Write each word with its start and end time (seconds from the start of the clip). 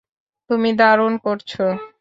তুমি 0.49 0.69
দারুণ 0.77 1.13
করছো। 1.23 1.65